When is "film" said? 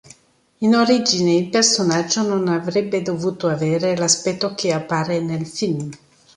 5.45-5.91